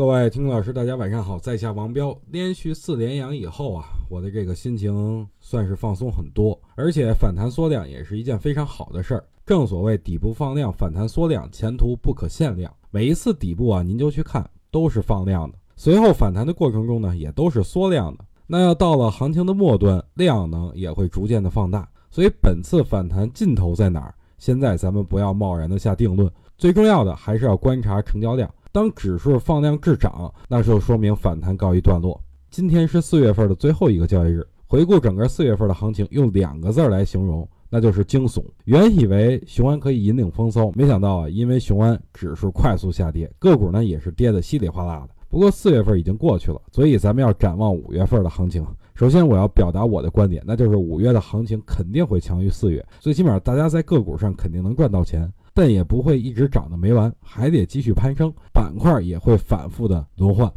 [0.00, 2.18] 各位听老师，大家晚上好，在下王彪。
[2.30, 9.22] 连续四连阳以后啊，我的这个心情算是放松很多，而且反弹缩量也是一件非常好的事儿。
[9.44, 12.74] 正所谓底部放量，反弹缩量，前途不可限量。
[12.90, 18.24] 每一次底部啊，您就去看，都是放量的，随后反弹的过程中呢，也都是缩量的。
[18.46, 21.86] 那要到了行情的末端，量能也会逐渐的放大。
[22.10, 24.14] 所以本次反弹尽头在哪儿？
[24.38, 28.50] 现在咱们不要贸然的下定论，最重要的还是要观察成交量。
[28.72, 32.20] 当指数放量滞涨，那就说明反弹告一段落。
[32.50, 38.44] 今天是四月份的最后一个交易日，回顾整个四月份的行情，用两个字来形容，那就是惊悚。
[38.66, 45.14] 原以为雄安可以引领风骚，没想到啊，因为雄安指数快速下跌，个股呢也是跌得稀里哗啦的。
[45.28, 48.64] 不过四月份已经过去了，所以咱们要展望五月份的行情。
[48.94, 55.32] 首先，我要表达我的观点，那就是五月的行情肯定会强于四月，最起码大家在个股上肯定能赚到钱。
[55.60, 60.50] 但也不会一直涨的没完，还得继续攀升，板块也会反复的轮换。